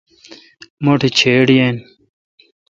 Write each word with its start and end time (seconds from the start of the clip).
مٹھ 0.83 1.05
چِھڑ 1.17 1.47
یین۔ 1.57 1.75